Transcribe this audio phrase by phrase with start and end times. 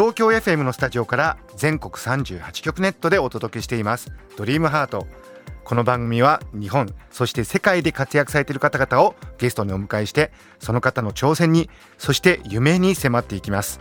[0.00, 4.10] 東京 FM のスタジオから全国38局ネットでお届けしています。
[4.34, 5.06] ドリームハート。
[5.62, 11.68] この番組は日本そして世界で活躍されている方々をゲストにお迎えしてその方の挑戦に
[11.98, 13.78] そして夢に迫っていきます。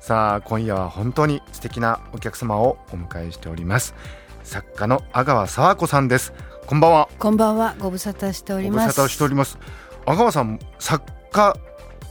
[0.00, 3.94] さあ今夜は本当に素敵なお客様をお迎えしております。
[4.42, 6.32] 作家の阿川佐和子さんです。
[6.66, 7.08] こんばんは。
[7.20, 8.80] こんばんは、ご無沙汰しております。
[8.80, 9.60] ご無沙汰しております。
[10.06, 11.56] 阿川さん作家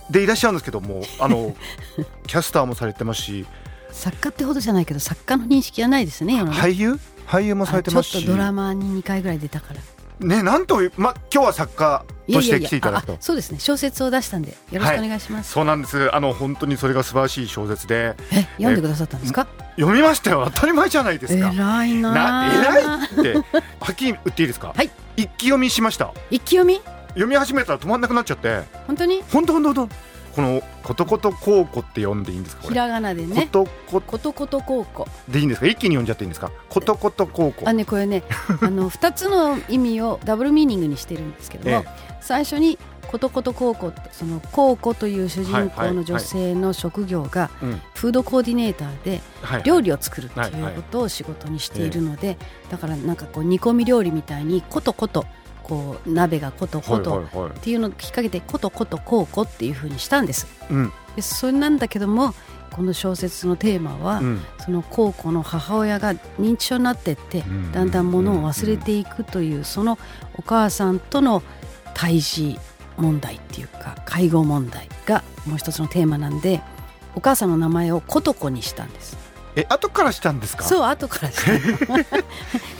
[0.10, 1.56] でいらっしゃるんですけどもあの
[2.28, 3.46] キャスターもされてますし
[3.92, 6.44] 作家ってほどじゃないけど、作家の認識はないですね。
[6.44, 7.00] 俳優？
[7.28, 9.80] 俳優もされてますしあちょっとドラマに2回ぐらい出たから。
[10.28, 13.60] ねなんとま今日は作家として来ていただくとそうですね。
[13.60, 15.52] 小説を出したんで、よろしくお願いします。
[15.52, 19.48] そうなんですあの本当にそれが素晴らしい小説でえ、読んでくださったんですか？
[19.78, 22.52] 読みましたよ当たり前じゃないですか偉いな。
[22.54, 24.74] 偉いってはっきり言っていいですか？
[24.76, 26.82] はい一気読みしました一気読み？
[27.18, 28.62] 読み始めたら止まんなくなっちゃって。
[28.86, 29.24] 本当に？
[29.32, 29.96] 本当本当本当。
[30.38, 33.48] このことこと高校って読んでいいんですかひらがなでこね。
[33.52, 35.08] とこことこと高校。
[35.28, 35.66] でいいんですか？
[35.68, 36.52] 一気に読んじゃっていいんですか？
[36.70, 38.22] ことこと高校あね、これね、
[38.62, 41.78] あの二つの意味をダブルミーニングにしてるんですけども。
[41.78, 41.86] え
[42.22, 47.82] 最初にことこと高校ってその高校という主人公の女性の職業がうん。
[47.96, 50.62] フードコーディネーターではい料理を作るってはいはい。
[50.62, 52.38] いうことを仕事にしているので、
[52.70, 55.26] だからなんかこう煮込み料理みたいにことこと
[55.68, 60.48] こう鍋がことはいことっていうのを引っ掛けてことことこうこっていうふうにしたんです。
[60.70, 60.94] うん。
[61.16, 62.34] でそれなんだけども
[62.72, 64.42] この小説のテーマは、うん。
[64.64, 67.72] その高校の母親が認知症になってって、ん。
[67.72, 69.98] だんだんものを忘れていくという、その
[70.38, 71.44] お母さんとの
[71.94, 72.60] 対峙
[72.98, 76.62] 問題っていうか介護問題がもう一つのテーマなんで
[77.16, 79.18] お母さんの名前をことこにしたんです。
[79.56, 80.64] え後からしたんですか？
[80.64, 81.46] そう後からです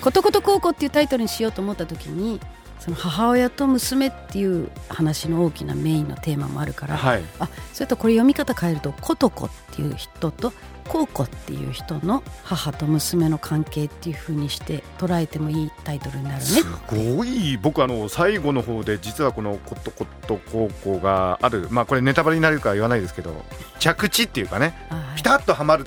[0.02, 2.40] ことこと高校っていうタイトルにしようと思った時に
[2.80, 7.24] その母親と娘っていう話の大きなメインのテーマもあるから、はい。
[7.40, 10.54] あそれとこれ読み方変えるとことこっていう人と
[10.88, 16.42] こうこっていう人の母と娘の関係っていう風にして捉えてもいいタイトルになるね。
[16.42, 17.58] すごい。
[17.58, 21.68] 僕あの最後の方で実はこのことこと高校がある。
[21.72, 23.44] まあこれネタバレになるかは言わないですけど
[23.80, 25.18] 着地っていうかねはい。
[25.18, 25.86] ピタッとはまる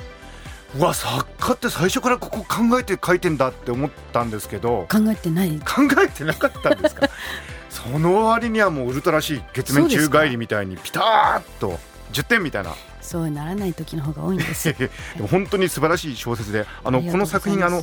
[0.78, 4.86] うわ作家って最初からここ考えて書いてんだって思ったんですけど。
[4.90, 5.58] 考えてない？
[5.60, 7.08] 考えてなかったんですか？
[7.68, 11.78] その割にはもうウルトラ C 月面中帰りみたいにピタッと
[12.12, 12.74] 10点みたいな。
[13.00, 14.72] そうならない時の方が多いんです。
[14.78, 17.82] でも本当に素晴らしい小説であのことの作品あの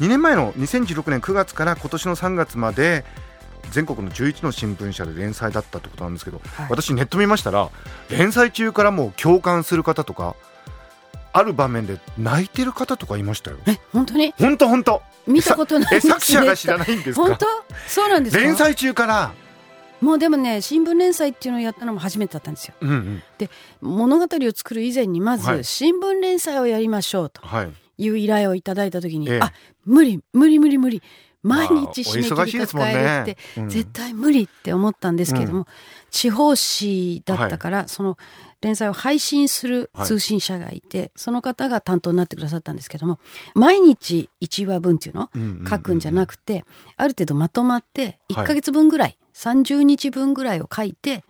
[0.00, 3.04] 2年前の2016年9月から今年の3月まで
[3.70, 6.66] 全国の11の新聞社で連載だったってことなんですけど、はい。
[6.70, 7.68] 私ネット見ましたら
[8.08, 10.34] 連載中からもう共感する方とか
[11.32, 13.58] ある場面で泣いてる方とかいましたよ。
[13.66, 14.34] え本当に？
[14.38, 15.02] 本当本当。
[15.26, 17.22] 見たことないえ作者が知らないんですか？
[17.26, 17.46] 本当？
[17.88, 18.42] そうなんですか？
[18.42, 19.32] 連載中から。
[20.00, 22.74] もうでもね新聞連載っていうのをやったのも初めてだったんですよ。
[22.80, 23.22] うんうん。
[23.80, 25.64] 物語を作る以前にまず、はい。
[25.64, 27.72] 新聞連載をやりましょうとはい。
[27.98, 29.40] いう依頼をいただいた時に、ええ。
[29.40, 29.52] あ
[29.84, 31.02] 無理無理無理無理。
[31.44, 32.92] 毎まあ日締め切りいですもんね。
[32.92, 33.68] 抱えるって、うん。
[33.68, 35.66] 絶対無理って思ったんですけれども、
[36.10, 38.16] 地方紙だったから、その
[38.62, 43.18] 連載を配信する通信社がいて、その方が担当になってくださったんですけども
[43.54, 46.64] 毎日1話分っていうのうんうんうん書くんじゃなくて、
[46.96, 48.44] ある程度まとまってはい。
[48.44, 51.24] 1ヶ月分ぐらい、30日分ぐらいを書いて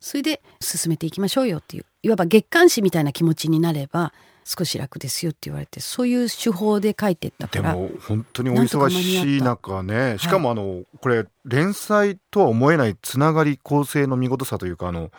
[0.00, 4.12] それで進めていきましょうよっていういわば月刊誌みたいな気持ちになれば
[4.44, 15.12] 少し楽ですよって言われてそういう手法で書いてったからでも本当にお忙しい中ねしかもあの、これ連載とは思えないつながり構成の見事さというかあの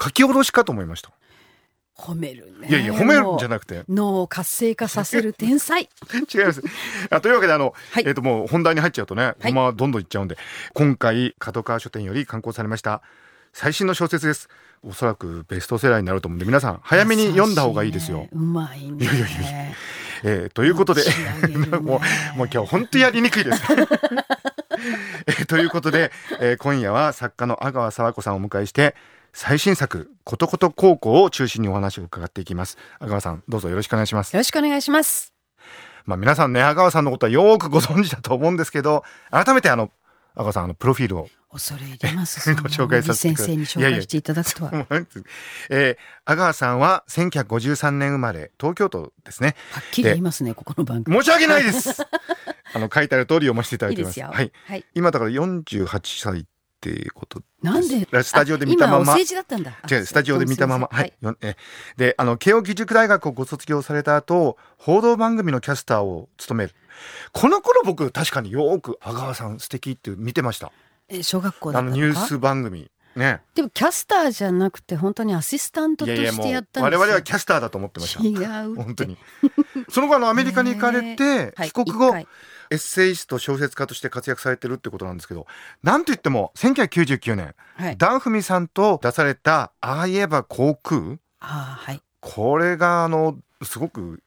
[0.00, 1.10] 書き下ろしかと思いました。
[1.96, 2.68] 褒めるね。
[2.68, 3.84] いやいや褒めるんじゃなくて。
[3.88, 5.88] 脳を活性化させる天才。
[6.34, 6.62] 違います。
[7.10, 8.04] あというわけであの、はい。
[8.06, 9.52] えっ、ともう本題に入っちゃうとね、はい。
[9.52, 10.36] まあどんどんいっちゃうんで
[10.72, 13.02] 今回角川書店より刊行されました
[13.52, 14.48] 最新の小説です。
[14.82, 18.18] おそらくベストセラーになると思うんで皆さん早めに読んだ方がいいですよ。
[18.18, 19.04] ねうまいね。
[19.04, 19.30] いやいやい
[20.24, 21.02] えーということで
[21.78, 23.62] もうもう今日本当やりにくいです。
[25.26, 26.10] えーということで、
[26.40, 28.96] えー今夜は作家の阿川佐和子さんをお迎えして
[29.36, 32.78] 最新作「ことこと高校」を中心にお話を伺っていきます。
[33.00, 34.32] 阿川さんどうぞよろしくお願いします。
[34.32, 35.34] よろしくお願いします
[36.06, 39.90] まあ皆さんね阿川さんのことはよくご存知だと思うんですけど改めてあの
[40.36, 42.54] 阿川さんあのプロフィールを恐れ入ります。
[42.54, 44.70] ご紹介させて先生に紹介していただくとは。
[44.70, 44.86] は
[45.68, 51.16] えー、阿川さんは1953年生まれ東京都ですねっきり言いますね、ここの番組。
[51.18, 51.90] 申し訳ないです
[52.74, 54.36] あの書いてある通り読ませていただいてますいいですよ。
[54.36, 54.84] はいはい。
[54.94, 56.46] 今だから48歳
[56.90, 58.06] っていうことなんで？
[58.22, 59.72] スタジオで見たままあ今だったんだ。
[59.90, 60.88] 違う、スタジオで見たまま。
[60.92, 61.56] ははいえ
[61.96, 66.74] で、あの、慶應義塾大学をご卒業された後、報道番組のキャスターを務める。
[67.32, 70.72] この頃僕、確かによく、阿川さん素敵って見てました。
[71.08, 72.90] え小学校だあの、ニュース番組。
[73.16, 73.40] ね。
[73.54, 77.06] でもキャスターじゃなくて本当にアシスタントとしてやった、ん我ですよ。
[77.06, 78.22] 々はキャスターだと思ってました。
[78.22, 78.74] 違う。
[78.74, 79.16] 本当に。
[79.88, 82.28] その後、あの、アメリカに行かれねて、 はい帰国後、一回
[82.74, 85.46] エッセイスト、小説家として活躍されてるってことなんですけど、
[85.82, 87.96] なんといっても、1999年、はい。
[87.96, 92.02] ダンフミさんと出された、ああ言えば航空ああ、はい。
[92.20, 94.22] これがあのすごく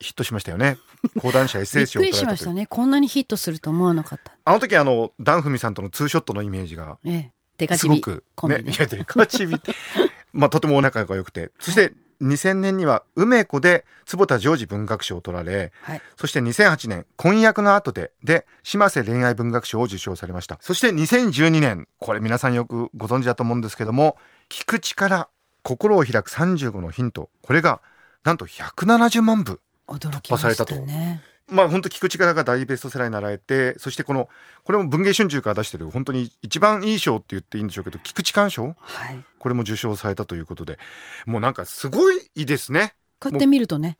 [0.00, 0.78] ヒットしましたよね
[1.20, 2.66] 講談社エッセびっくりイ賞を取られというしたましたね。
[2.66, 4.32] こんなにヒットすると思わなかった。
[4.44, 7.30] あの時あのダンフミさんとのツーショットのイメージがえ
[7.68, 7.76] え。
[7.76, 9.56] すごくコンビねねいやデカチビ
[10.32, 16.02] まあとてもお仲が良くてそして2000年には梅子で坪田ジョージ文学賞を取られはい。
[16.16, 24.16] そして2008年婚約の後でで島瀬恋愛文学賞を受賞されましたそして2012年これ皆さんよくご存知だと思うんですけども
[24.48, 25.28] 聞く力
[25.62, 27.80] 心を開く35のヒントこれが
[28.24, 31.22] なんと170万部驚きましたね。
[31.52, 34.28] まあ本当聞く力が大ベストセラーになられてそしてこの
[34.64, 38.74] これも文藝春秋から出してる本当に一番いい賞って言っていいんでしょうけど菊池寛賞？
[38.78, 39.24] はい。
[39.38, 40.78] これも受賞されたということで
[41.26, 42.94] もうなんかすごいいいですね。
[43.20, 43.98] こうやって見るとね、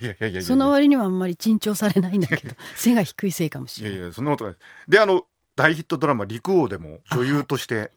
[0.00, 3.96] いやいやいやその割にはあんまり珍重されないんだけど、背が低いせいかもしれない。
[3.96, 4.56] いやいやそんなことない
[4.86, 5.24] であの
[5.56, 7.90] 大ヒットドラマ「陸王」でも女優として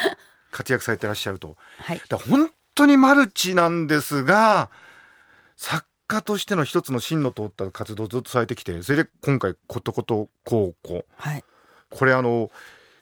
[0.50, 2.00] 活躍されてらっしゃるとはい。
[2.26, 4.70] 本当にマルチなんですが
[5.56, 11.44] 作家としての一つの芯の通った活動をずっとされてきてそれで今回「ことこと高校」はい。
[11.90, 12.50] これあの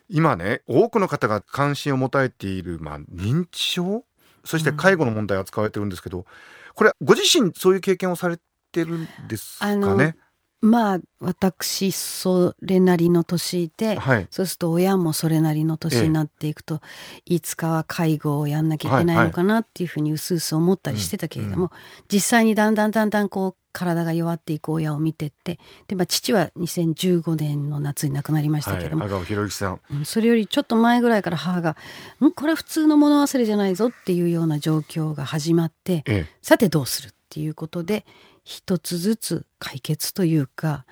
[0.09, 4.05] 今ね多くの方が関心を持たれている、まあ、認知症？
[4.45, 6.27] そして介護の問題を扱われてるんですけど、
[6.75, 8.39] これご自身そういう経験をされ
[8.73, 9.67] てるんですか
[9.97, 10.17] ね？
[10.63, 14.29] まあ、私、それなりの年で、はい。
[14.31, 16.81] そうすると親もそれなりの年になっていくと、
[17.27, 21.73] いつかは介護をやんなきゃいけないのかなっていうふうにうすうす思ったりしてたけれども、
[22.11, 28.81] 実際にだんだんだんだんこう体が弱っていく親を見てってで、まあ、父は2015年の夏に亡くなりましたはい。
[28.81, 29.05] けれども、
[29.93, 29.97] ん。
[29.99, 31.77] うんそれよりちょっと前ぐらいから母が
[32.25, 36.27] 「んこれは普通の物忘れじゃないぞ」っていうような状況が始まってえ。
[36.43, 38.05] さてどうするっていうことで
[38.45, 40.85] 一つずつ解決というか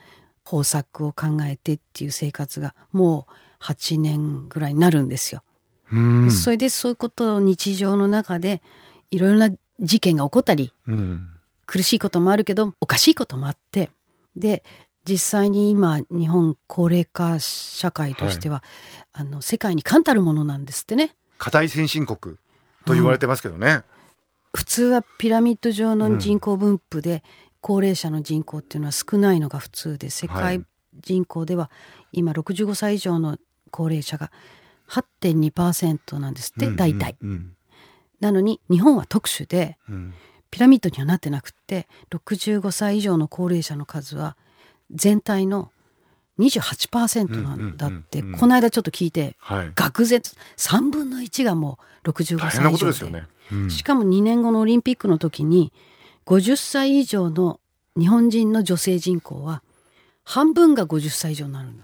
[0.44, 3.26] 方策を考えてっていう生活がも
[3.60, 5.42] う8年ぐらいになるんですよ。
[6.30, 8.62] それでそういうことを日常の中で
[9.10, 9.50] いろいろな
[9.80, 11.28] 事件が起こったりうん
[11.66, 13.90] 苦しいこともあるけどおかしいこともあって
[14.36, 14.64] で
[15.04, 18.62] 実際に今日本高齢化社会としては、
[19.12, 21.16] あの世界に冠たるものなんですってね。
[21.38, 22.36] 課題先進国
[22.84, 23.82] と言われてますけどね、
[24.52, 27.22] 普通はピラミッド状の人口分布で
[27.60, 30.62] 高齢者の人口っていうのは少ないのが普通で世界
[31.02, 31.70] 人口では
[32.12, 33.38] 今65歳以上の
[33.70, 34.32] 高齢者が
[34.88, 37.16] 8.2%なんですって、うん大体。
[37.22, 37.52] うん。
[38.18, 40.14] なのに日本は特殊でうん。
[40.50, 44.36] ピラミッドにはなってなくって65歳以上の高齢者の数は
[44.90, 45.70] 全体の
[46.40, 52.46] 28%なんだって、この間ちょっと聞いて愕然と3分の1がもう65歳以上で。
[52.46, 53.26] 大変なことですよね、うん
[53.68, 55.72] しかも2年後のオリンピックの時に
[56.26, 57.60] 50歳以上の
[57.98, 59.62] 日本人の女性人口は
[60.24, 61.74] 半分が50歳以上になるの。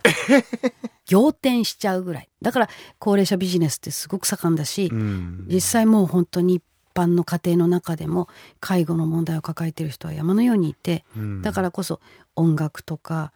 [1.08, 2.28] 仰天しちゃうぐらい。
[2.42, 2.68] だから
[2.99, 5.46] 高齢者ビジネスってすごく盛んだし、うん。
[5.49, 6.62] 実際もう本当に一
[6.94, 8.28] 般の家庭の中でも
[8.61, 11.42] 介護の問題を抱えている人は山のようにいてうん。
[11.42, 12.00] だからこそ
[12.37, 13.32] 音楽とか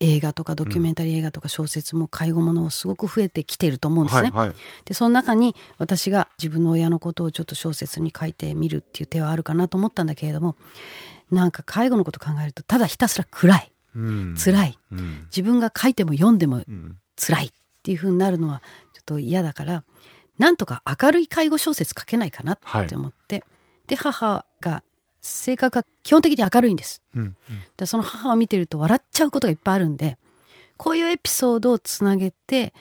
[0.00, 4.30] 映画とかドキュメンタリー映画とか小説も介護ものをすごく増えてきていると思うんですね。
[4.30, 4.56] はいはい。
[4.84, 10.56] でその中に私が自分の親のことをちょっと小説に書いてみるっていう手はあるかなと思ったんだけれども
[11.30, 13.72] なんか介護のこと考えるとただひたすら暗い。
[13.94, 14.34] うん。
[14.36, 14.78] 辛い。
[14.92, 15.26] うん。
[15.26, 16.98] 自分が書いても読んでもうん。
[17.16, 17.50] 辛いっ
[17.82, 18.62] ていう風になるのは
[18.92, 19.84] ちょっと嫌だから
[20.38, 23.42] なんとか明るい介護小説書けないかなって思って、
[23.86, 24.82] で母が
[25.26, 27.02] 性格が基本的に明るいんです。
[27.14, 27.36] うん
[27.76, 30.18] でその母を見てると笑っちゃうことがいっぱいあるんで
[30.76, 32.72] こういうエピソードをつなげて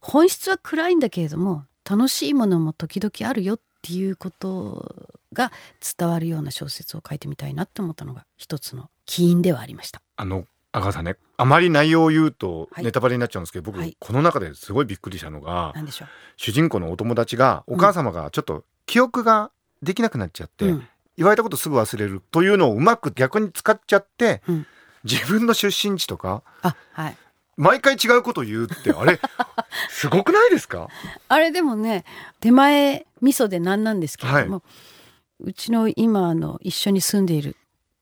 [0.00, 5.52] 本質は暗いんだけれども楽しいものも時々あるよっていうことが
[5.98, 10.02] 伝わるような小説を書いてみたいなって思ったのが一つの起因ではありました。
[10.16, 16.06] あの阿川さんねあまり内容を言うとはいネタバレになっちゃうんですけど、僕、はいこの中ですごいびっくりしたのがなんでしょ
[16.36, 19.50] 主人公のお友達がお母様がちょっと記憶が
[19.82, 20.68] できなくなっちゃって、う。
[20.68, 20.88] うん
[21.20, 24.66] 言われたことすぐ忘れるというのをうまく逆に使っちゃって、うん。
[25.04, 27.16] 自分の出身地とかあはい。
[27.58, 29.20] 毎回違うこと言うってあれ？
[29.90, 30.88] すごくないですか？
[31.28, 32.04] あれでもね
[32.40, 34.62] 手前味噌で何なんですけれども、
[35.40, 37.56] うちの今あの一緒に住んでいる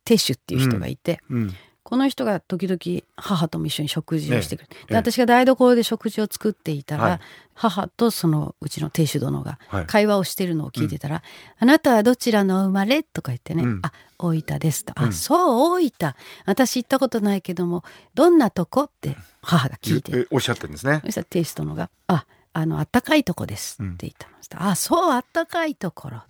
[0.04, 1.54] 亭主っていう人がいて、うん
[1.88, 4.92] この人が時々母とも一緒に食事をしてくれて、ええ。
[4.92, 7.20] で私が台所で食事を作っていたら、はい。
[7.54, 9.86] 母とそのうちの亭主殿がはい。
[9.86, 11.22] 会話をしてるのを聞いてたら
[11.58, 13.80] 「あなたはどちらの生まれ?」とか言ってね「うん。
[13.82, 15.08] あ大分です」と「うん。
[15.08, 16.14] あそう大分。
[16.44, 20.12] 私行ったことないけどもどんなとこ?」って母が聞いて。
[20.14, 21.00] えおっしゃってるんですね。
[21.06, 26.22] そしたら亭主殿が「ああのあったかいとこです」って言ったの、そしたらあそうあったかいところ」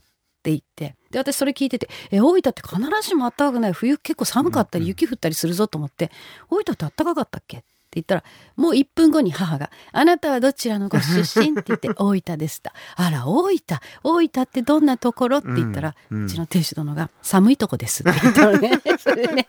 [0.52, 0.96] って言って。
[1.10, 3.72] で私それ聞いてて「え大分って必ずしもあったかくない。
[3.72, 6.10] 冬結構寒かったり雪降ったりするぞ」と思って
[6.50, 8.24] 「大分ってあったかかったっけ?」って言ったら
[8.56, 13.58] もう1分後に母が「あなたはどちらのご出身?」って言って「大分です」と「あら大分。
[14.02, 16.28] 大分ってどんなところ?」って言ったら、ううん。
[16.28, 18.80] ちの亭主殿が「寒いとこです」って言ったのね。
[18.98, 19.48] それでね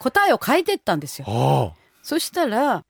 [0.00, 1.26] 答えを変えてったんですよ。
[1.28, 1.72] あ。
[2.02, 2.84] そしたら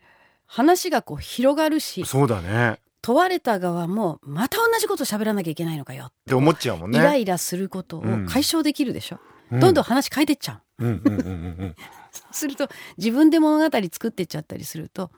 [0.47, 6.99] 話がこう広がるしあそうだね問われた側もまた同じこと喋らなきゃいけないのかよ、って思っちゃうもんね。
[6.99, 10.85] イライラすることを解消できるでしょ、うどんどん話変えてっちゃう。
[10.85, 11.29] うんうんうんうんう
[11.65, 11.75] ん。
[12.13, 15.11] そうすると自分で物語作ってっちゃったりすると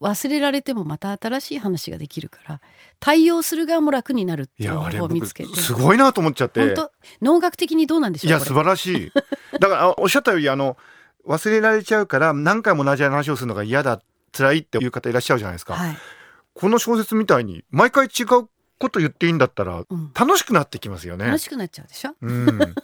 [0.00, 2.60] 忘れられてもまた新しい話ができるから
[3.00, 5.56] 対応する側も楽になるっていう方いやあれ僕法を見つけて。
[5.56, 6.60] すごいなと思っちゃって。
[6.60, 6.92] 本当？
[7.22, 8.30] 脳学的にどうなんでしょう？
[8.30, 9.12] いや素晴らしい。
[9.58, 10.76] だからあおっしゃったようにあの
[11.26, 15.96] 忘れられちゃうから何回も同じ話をするのが嫌だ辛いっていう方いらっしゃるじゃないですか、はい、
[16.54, 21.26] この小説みたいに毎回違うこと言っていいんだったらうん、楽しくなってきますよね。
[21.26, 22.14] 楽しくなっちゃうでしょ？
[22.20, 22.74] うん。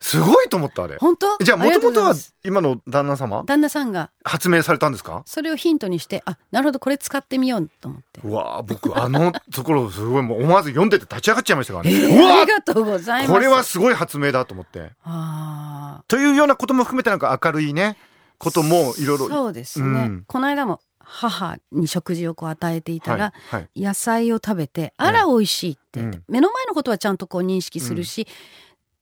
[0.00, 0.96] すごいと思ったあれ。
[0.98, 1.36] 本当？
[1.44, 2.14] じゃあもともとは
[2.44, 3.42] 今の旦那様？
[3.44, 4.10] 旦那さんが。
[4.24, 5.22] 発明されたんですか？
[5.26, 8.20] それをヒントにしてあなるほどこれ使ってみようと思って。
[8.24, 12.40] うわー僕あのところすごいもう思わず読んでて立ち上がっちゃいましたからえね、ーうわ！
[12.40, 13.32] ありがとうございます。
[13.32, 14.92] これはすごい発明だと思って。
[15.02, 17.98] あというようなことも含めてなんか明るいね
[18.38, 19.28] こともいろいろ。
[19.28, 20.24] そうですね、うん。
[20.26, 23.32] この間も母に食事をこう与えていたら、
[23.74, 25.80] 野菜を食べて「あら美味しい」って。
[26.00, 26.24] 言って、うん。
[26.28, 28.28] 目の前のことはちゃんとこう認識するし、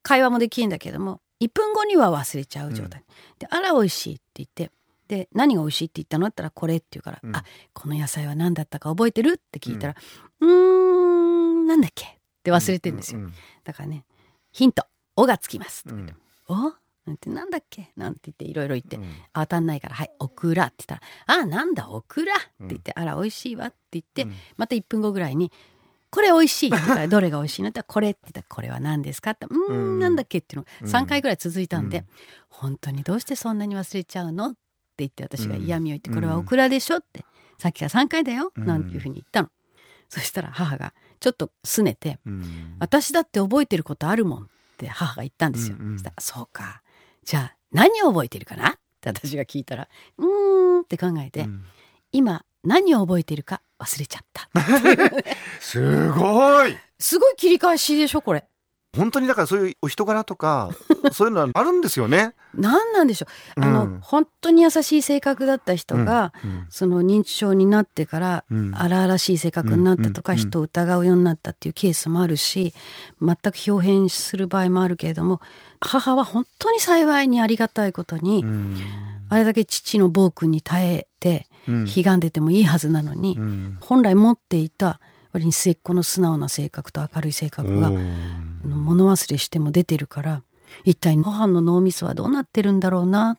[0.03, 3.03] 会話もできるんだけども1分後には忘れちゃう状態、
[3.41, 4.71] で「あら美味しい」って言って
[5.09, 6.27] で何が美味しいって言ったの？
[6.29, 7.37] って言ったら「これ」って言うから「うん。
[7.37, 7.45] あ
[7.75, 9.97] この野菜は何だったか覚えてる?」って聞いたら
[10.41, 10.49] 「うー
[11.65, 12.09] んなんだっけ?」っ
[12.45, 13.35] て忘れてるんですよ、うん
[13.65, 14.05] だからね
[14.53, 14.87] ヒント
[15.17, 16.17] 「お」がつきます、うん。
[16.49, 16.73] お？
[17.07, 17.93] なんてなんだっけ？
[17.97, 25.53] なんて言っていろいろ言って、うん当たんないから「はいオクラ」って言ったら「あなんだオクラ」って言って「あら美味しいわ」って言って、うんまた1分後ぐらいに
[26.11, 32.07] 「これ美味しい」って言ったら「どれが美味しいの?」って言ったら「これ」って言ったら「これは何ですか?」って「うんんなんだっけ?」っていうのうんが3回ぐらい続いたんで、うん
[32.49, 34.59] 本当にどうしてそんなに忘れちゃうの?」って
[34.99, 37.25] 言って私が嫌味を言って「うんこれはオクラでしょ?」って
[37.59, 39.51] 「さっきから3回だよ」うんなんていうふうに言ったの。
[40.09, 44.47] そしたら母がちょっと拗ねてうん「私だって覚えてることあるもん」っ
[44.79, 45.77] て母が言ったんですよ。
[45.79, 46.83] うんうんそしたら「そうか
[47.27, 51.65] じゃあ何を覚えてるかな?」って私が聞いたら「うーん」って考えて、うん
[52.13, 54.49] 今何を覚えてるか忘れちゃった。
[55.61, 58.49] すごいすごい切り返しでしょこれ。
[58.97, 60.71] 本当にだからそういうお人柄とか
[61.13, 62.35] そういうのはあるんですよね。
[62.55, 63.27] 何なんでしょ
[63.57, 63.61] う。
[63.61, 63.99] あの、うん。
[64.01, 68.73] 本当に優しい性格だった人が、うんその認知症になってからうん。
[68.75, 72.75] 荒々しい性格になったとか、うん人を疑うようになったっていうケースもあるし
[73.21, 75.41] 全く表変する場合もあるけれども
[75.81, 78.77] 母は本当に幸いにありがたいことに、うん。
[79.29, 81.85] あれだけ父の暴君に耐えてうん。
[81.85, 83.77] 悲願出てもいいはずなのに、うん。
[83.81, 85.01] 本来持っていた
[85.37, 87.91] 割に末っ子の素直な性格と明るい性格が
[88.65, 90.43] 物忘れしても出てるから
[90.85, 93.39] 一体母の脳みそはどうなってるんだろうな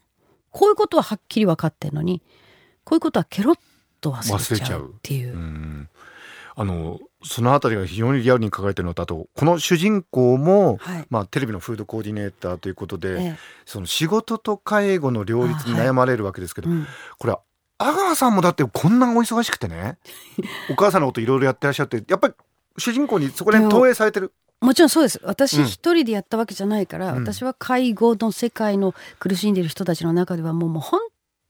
[0.51, 2.21] こういうことははっきり分かってるのに
[2.83, 3.59] こういうことはケロッ
[3.99, 5.33] と忘れちゃうっていう。
[5.33, 5.37] う。
[5.37, 5.89] ん。
[6.55, 11.05] あのそのあたりが非常にリアルに書かれてるのとあとこの主人公も、はい。
[11.09, 16.87] まあ、テレビのフードコーディネーターということで、えその仕事と介護の両立に悩まれるわけですけど、えうん。
[17.19, 17.35] これ
[17.79, 19.97] 阿川さんもだってこんなお忙しくてね。
[20.69, 22.33] お母さんのこといろいろやってらっしゃってやっぱり
[22.77, 24.33] 主人公にそこら辺投影されてる。
[24.59, 25.19] もちろんそうです。
[25.23, 25.65] 私うん。
[25.65, 27.23] 一人でやったわけじゃないから、うん。
[27.23, 30.99] 私は介護の世界の苦しんでいる人たちの中ではもうもう本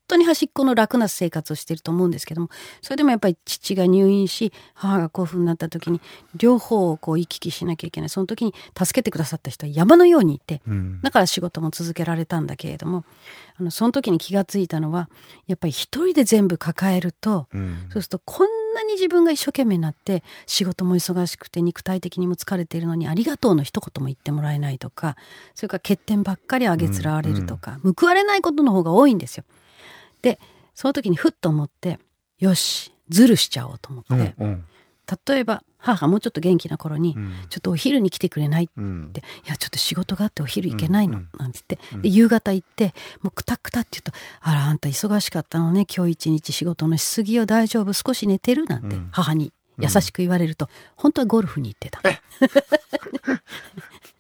[0.08, 2.50] 当に端っこの楽な生活をしていると思うんですけども
[2.82, 6.02] それでもやっぱり父が入院し母がこういうふうになった時に
[6.36, 8.10] 両方をこう行き来しなきゃいけない。
[8.10, 11.02] その時に助けてくださった人は山のようにいてうん。
[11.02, 13.04] だから仕事も続けられたんだけれども
[13.60, 15.10] あのその時に気がついたのは
[15.48, 17.88] やっぱり一人で全部抱えるとうん。
[17.92, 25.16] そうするとこんなに自分が一生懸命になって仕事も忙しくて肉体的にも疲れているのにありがとうの一言も言ってもらえないとか
[25.56, 29.44] それから欠点ばっかりあげつらわれるとか、報われないことの方が多いんですよ。
[30.22, 30.40] で
[30.76, 32.00] その時にふっと思って
[32.40, 34.66] よしズルしちゃおうと思って、うんうん。
[35.28, 37.34] 例えば母がもうちょっと元気な頃に、うん。
[37.50, 38.74] ちょっとお昼に来てくれないって。
[38.78, 39.14] うん。
[39.14, 41.98] でいやちょっと仕事があってお昼行けないの、うんなんて言って。
[42.02, 45.86] で夕方行ってもうくたくたって言うと「あらあんた忙しかったのね。
[45.86, 47.46] 今日一日仕事のしすぎよ。
[47.46, 47.94] 大丈夫？
[47.94, 49.10] 少し寝てる?」なんてうん。
[49.12, 52.02] 母に優しく言われると、本当はゴルフに行ってた。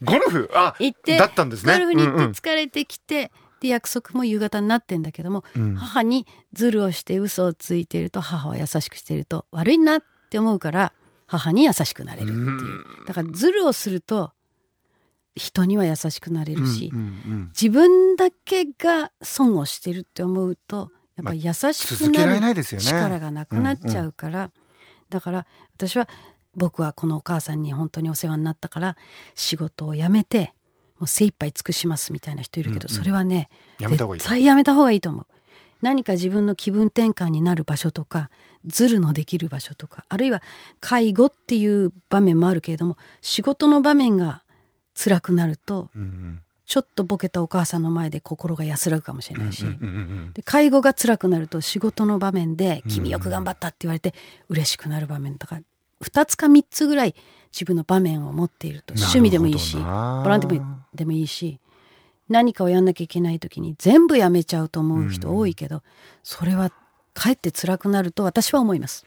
[0.03, 0.49] ゴルフ？
[0.53, 1.73] あ行ってだったんですね。
[1.73, 2.31] ゴルフに行うんうん。
[2.31, 5.75] って疲れてきて、で約束も夕方になってんだけども、うん。
[5.75, 10.93] 母にズルをして嘘をついてると母は優しくしてると悪いなって思うから
[11.25, 12.39] 母に優しくなれるっていう。
[12.39, 13.05] うん。
[13.05, 14.31] だからズルをすると
[15.35, 16.91] 人には優しくなれるし、
[17.49, 24.51] 自分だけが損をしてるって思うとやっぱり優しくなるないですよね力がなくなっちゃうから、
[25.09, 25.45] だから
[25.75, 26.09] 私は
[26.55, 28.97] 僕はこのお母さんに本当にお世話になったから
[29.35, 30.55] 仕事を辞めて
[30.99, 32.97] もう精一杯尽くしますみたいな人いるけど、うんうん。
[32.97, 33.49] それはね
[33.79, 35.25] やめた方がいい絶対やめた方がいいと思う。
[35.81, 38.29] 何か自分の気分転換になる場所とか
[38.65, 40.41] ズルのできる場所とかあるいは
[40.79, 44.43] 介護っていう場面もあるけれども仕事の場面が
[44.95, 46.41] 辛くなるとうんうん。
[46.65, 49.79] ちょっとボケたお母さんの前で心が安らぐかもしれないし、うんうんう
[50.29, 50.33] ん。
[50.33, 54.13] で介護が辛くなると仕事の場面で「君よく頑張った」って言われて
[54.49, 55.61] 嬉しくなる場面とか
[56.03, 57.15] 2つか3つぐらい
[57.51, 58.93] 自分の場面を持っていると。
[58.93, 61.59] 趣味でもいいしなボランティアでもいいし
[62.29, 65.81] 何かをやんなきゃいけない時に全部やめちゃうと思う人多いけど、
[66.23, 66.71] それは
[67.13, 69.05] かえって辛くなると私は思います。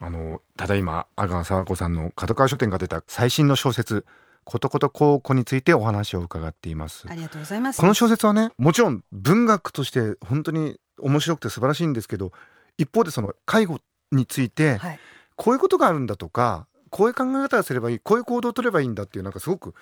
[0.00, 4.06] あのただいま阿川佐和子さんの角川書店が出た最新の小説
[4.44, 7.06] 「ことこと高校」についてお話を伺っています。
[7.08, 7.80] ありがとうございます。
[7.80, 12.32] この小説はねもちろん文学として本当に面白くて素晴らしいんですけど
[12.76, 13.80] 一方でその介護
[14.12, 15.00] についてはい、
[15.38, 19.72] こういうことがあるんだとかこういう考え方をすればいいこういう行動を取ればいいんだっていうなんかすごく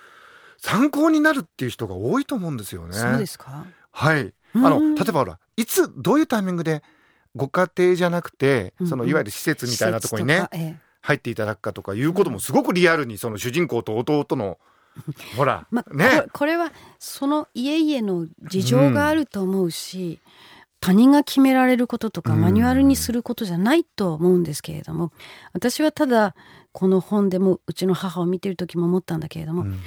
[0.57, 2.93] 参考になるっていう人が多いと思うんですよね。
[2.93, 3.65] そうですか？
[3.91, 4.33] はい。
[4.55, 6.83] あうんの例えばほらいつどういうタイミングで
[7.35, 14.57] ご家庭じゃなくて、うんうんそのいわゆる施設みたいなところにねええ入っていただくかとかいうこともすごくリアルにその主人公と弟の
[15.37, 20.19] ほら、 まあ、ねこれこれはその家々の事情があると思うし、
[20.87, 22.41] 他人が決められることとかうん。
[22.41, 25.11] マニュアルにすることじゃないと思うんですけれども
[25.51, 26.33] 私はただ
[26.71, 29.79] この本でもうちの母を見てる時も思ったんだけれども、うん。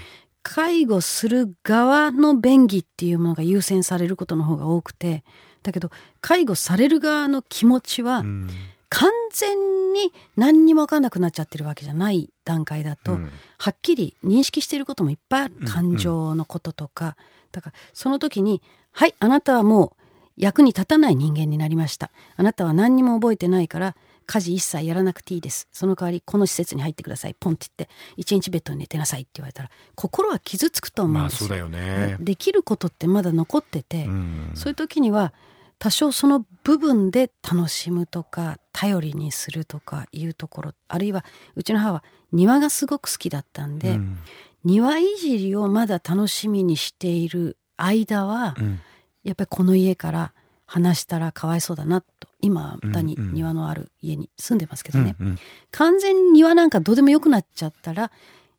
[0.43, 5.25] 介護する側の便宜っていうものが優先されることの方が多くて
[5.63, 8.51] だけど介護される側の気持ちはうん。
[8.91, 13.31] 完全に何にも分かんなくなっちゃってるわけじゃない段階だと、うん。
[13.57, 15.55] はっきり認識していることもいっぱいある。
[15.61, 15.67] うん。
[15.67, 17.17] 感情のこととか、
[17.53, 18.61] だからその時に
[18.93, 20.00] 「はいあなたはもう
[20.41, 22.11] 役に立たない人間になりました。
[22.37, 23.95] あなたは何にも覚えてないから
[24.27, 25.69] 家事一切やらなくていいです。
[25.71, 27.37] その代わりこの施設に入ってください。
[27.39, 31.49] ポンって言って一日ベッドに寝てなさい」って言われたら心は傷つくと思うんですよ。
[31.51, 32.17] まあそうだよね。
[32.21, 34.51] できることってまだ残ってて、うん。
[34.55, 35.35] そういう時には
[35.79, 41.25] 多少その部分で楽しむとか頼りにするとかいうところあるいは
[41.55, 44.19] うちの母は庭がすごく好きだったんで、うん。
[44.65, 48.81] 庭いじりをまだ楽しみにしている間は、うん
[49.25, 50.33] やっぱりこの家から
[50.67, 53.35] 離したらかわいそうだなと今またにうんうん。
[53.35, 55.39] 庭のある家に住んでますけどね、うん
[55.73, 58.11] 完全に庭なんかどうでもよくなっちゃったら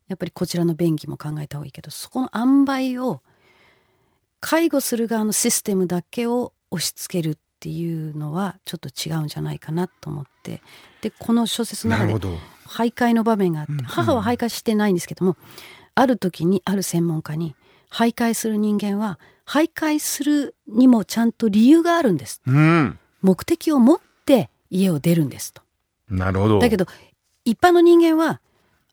[0.08, 3.22] やっぱりこちらの便宜も考えた方がいいけどそこの塩梅を
[4.40, 10.60] 介護する側のシステムだけを押し付けるっていうのはちょっと違うんじゃないかなと思って
[11.00, 12.28] でこの小説の中で。
[12.66, 13.84] 徘徊の場面があってうんうん。
[13.84, 15.36] 母は徘徊してないんですけども
[15.94, 17.54] ある時にある専門家に
[17.90, 19.18] 徘徊する人間は
[19.52, 22.98] 徘徊するにもちゃんと理由があるんですうん。
[23.20, 25.60] 目的を持って家を出るんですと。
[26.08, 26.58] なるほど。
[26.58, 26.86] だけど
[27.44, 28.40] 一般の人間は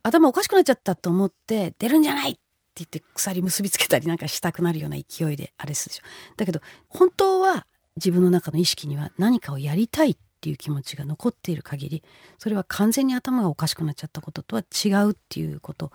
[0.04, 2.40] 頭おかしくなっちゃったと思って出るんじゃないって
[2.76, 6.04] 言って鎖結びつけたりなんかしたくなるような勢いであれするでしょ
[6.36, 12.04] だけど本当は自分の中の意識には何かをやりたいっていう気持ちが残っている限り
[12.38, 15.92] それは完全に頭がおかしくなっちゃったこととは違うっていうことを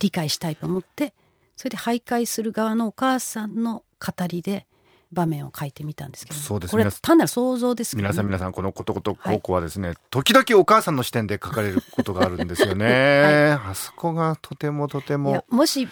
[0.00, 1.14] 理解したいと思って
[1.56, 4.66] それで徘徊する側のお母さんの語りで
[5.12, 13.56] 場面を書いてみたんですけどそうですこれは単なる想像ですけどね、皆さん皆さんこのことこと高校はですね、時々お母さんの視点で書かれることがあるんですよね。
[13.64, 15.44] あそこがとてもとても。
[15.48, 15.88] もし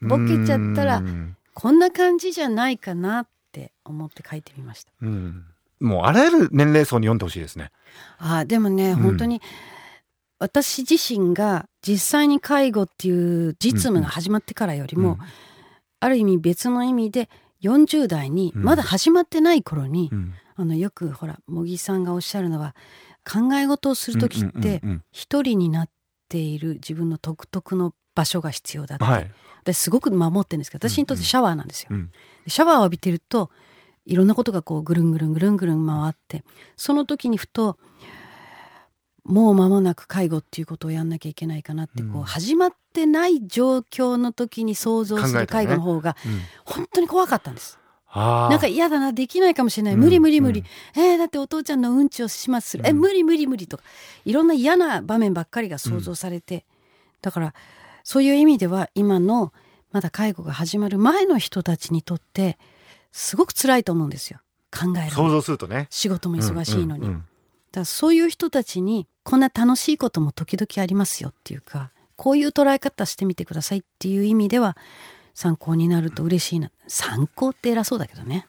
[0.00, 4.90] ボケちゃったらうんこんな感じじゃないかなって思って書いてみました。
[5.02, 5.44] うん
[5.80, 7.70] もうあらゆる年齢層に読んでほしいですね。
[8.18, 9.42] ああでもね、うん本当に
[10.38, 15.18] 私自身が実際に介護っていう実務が始まってからよりも、
[16.00, 17.28] ある意味別の意味で
[17.64, 18.62] 40代にうん。
[18.62, 22.76] まだ始まってない頃に、うん、うんあのよくほら茂木さんがおっしゃるのは
[23.28, 25.88] 考え事をする時ってうんうん一人になっ
[26.28, 29.30] ている自分の独特の場所が必要だって、うんはい。
[29.62, 31.88] 私すごく守ってるんですけど私にとってシャワーなんですよ。
[31.90, 32.12] うん。
[32.46, 33.50] シャワーを浴びてると
[34.06, 36.44] いろんなことがこうぐるんぐるんぐるんぐるん回って
[36.76, 37.78] その時にふと
[39.24, 46.16] もう間もなく介護っていうことをやんなきゃいけないかなって、こう始まってない状況の時に想像する介護の方が
[46.64, 47.78] 本当に怖かったんです。
[48.14, 49.94] なんか嫌だなできないかもしれない。
[49.94, 52.78] うん無理無理無理、うんえーだってお父ちゃんのうんちを始末す。
[52.78, 52.98] る、えうん。
[52.98, 53.66] 無理無理無理。
[53.66, 53.82] とか
[54.24, 56.64] いろんな嫌な場面ばっかりが想像されて、
[57.22, 57.54] だから
[58.04, 59.52] そういう意味では今の
[59.90, 62.58] まだ介護が始まる前の人たちにとって
[63.10, 64.40] すごく辛いと思うんですよ。
[64.70, 65.86] 考える想像するとね。
[65.90, 67.33] 仕事も忙しいのに、うんうんだか
[67.80, 74.76] らそういう人たちにこんな楽しいことも時々ありますよっていうかこういう捉え方してみてくださいっていう意味では
[75.34, 76.70] 参考になると嬉しいな。
[76.86, 78.46] 参考って偉そうだけどね。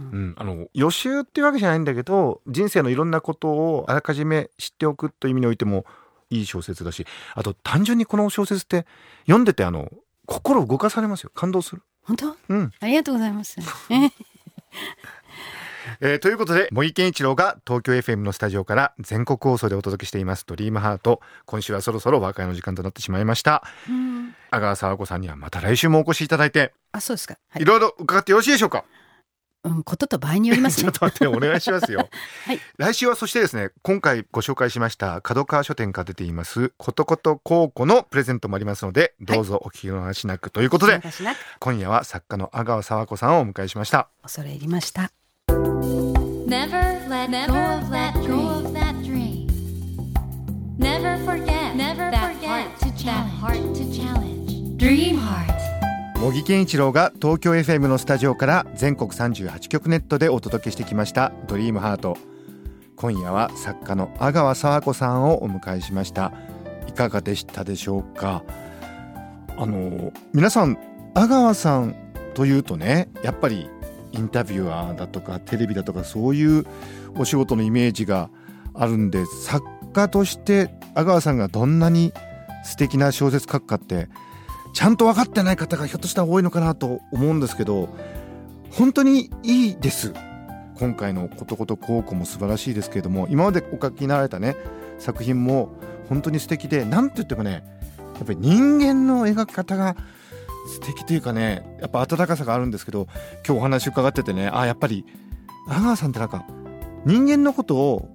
[0.00, 5.86] うん、あの予習っていうわけじゃないんだけど人生のいろんなことをあらかじめ知っておくという意味においても
[6.30, 8.86] いい小説だしあと単純にこの小説って
[9.26, 9.92] 読んでてあの
[10.26, 11.30] 心動かされますよ。
[11.34, 11.82] 感動する。
[12.02, 12.36] 本当？
[12.48, 12.72] うん。
[12.80, 13.56] ありがとうございます。
[16.00, 27.36] ええーということで茂木健一郎が東京 FM のスタジオから全国放送でお届けしています「ドリームハート今週はそろそろお別れの時間となってしまいましたうん阿川佐和子さんにはまた来週もお越しいただいて、あ、そうですか。
[27.50, 27.64] はいい。
[27.64, 28.84] ろいろ伺ってよろしいでしょうか？
[29.64, 30.92] うん、ことと場合によります ちょねっ。
[30.92, 32.08] と待って、お願いしますよ。
[32.46, 41.00] はい来週はそしてですね、今回ご紹介しました角川書店から出ています、ことこと高校のプレゼントもありますので、どうぞお聞き逃しなくということで、
[41.58, 44.08] 今夜は作家の阿川佐和子さんをお迎えしました。
[44.22, 45.10] 恐れ入りました。
[46.48, 47.00] Never
[47.90, 49.46] let go of that dream.
[50.78, 54.76] Never forget Never that forget heart to that heart to challenge.
[54.78, 55.54] Dream heart.
[56.18, 62.16] 茂木健一郎が東京 FM のスタジオから全国38局ネットでお届けしてきました「ドリームハート
[62.96, 66.32] 今夜は作家の阿川佐和子さんをお迎えしました
[66.88, 68.42] いかがでしたでしょうか？
[69.56, 70.78] あの皆さん
[71.14, 71.94] 阿川さん
[72.34, 73.68] というとねやっぱり
[74.14, 76.66] インタビュアーだとかテレビだとかそういう
[77.16, 78.30] お仕事のイメージが
[78.72, 82.12] あるんで作家として阿川さんがどんなに
[82.64, 84.08] 素敵な小説書くかって
[84.72, 87.88] ちゃんと分かってない方がひょっとしたら多いのかなと思うんですけど
[88.70, 90.12] 本当にいいです。
[90.76, 94.56] 今回の「ことこと高校」も素晴らしいですけれども今までお書きになられたね
[94.98, 95.68] 作品も
[96.08, 97.64] 本当に素敵でなんと言ってもね
[98.16, 99.96] やっぱり人間の描き方が
[100.66, 103.06] 素敵というかねやっぱ温かさがあるんですけど
[103.46, 105.04] 今日お話伺っててねあやっぱり
[105.68, 106.46] 阿川さんってなんか
[107.04, 108.08] 人間のことを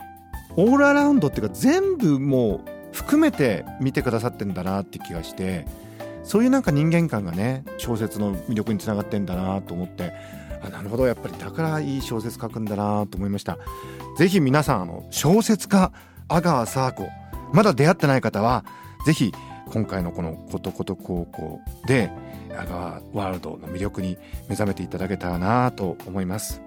[0.56, 5.66] オールアラウンドっていうか全部もう含めて見てくださってんだなって気がして
[6.24, 10.14] そういうなんか人間観がね小説の魅力につながってんだなと思って
[10.62, 13.58] あなるほどやっぱりだからいい小説書くんだなと思いました。
[14.18, 15.94] ぜひ皆さんあの小説家
[16.28, 17.10] 阿川佐和子
[17.54, 18.66] まだ出会ってない方は
[19.06, 19.34] ぜひ
[19.68, 22.12] 今回のこの「ことこと高校」で
[22.60, 24.18] 阿川ワールドの魅力に
[24.48, 26.62] 目覚めていただけたらなと思います。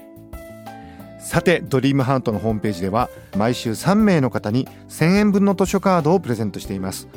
[1.19, 7.09] さてドリームハートのホームページでは毎週3名の方に1000円分の図書カードをプレゼントしています。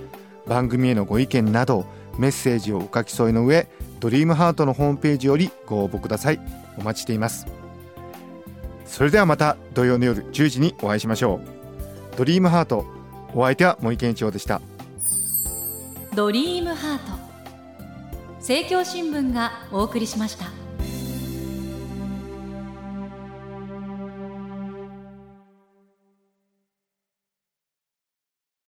[0.46, 1.86] 番組へのご意見など
[2.20, 3.68] メッセージをお書き添えの上
[4.00, 6.40] ドリームハートのホームページよりご応募ください。
[6.78, 7.48] お待ちしています。
[8.86, 11.42] それではまた土曜の夜10時にお会いしましょ
[12.14, 12.18] う。
[12.18, 12.86] ドリームハート
[13.34, 14.62] お相手は森健一郎でした。
[16.16, 17.35] ドリームハート。
[18.48, 20.65] 政教新聞がお送りしました。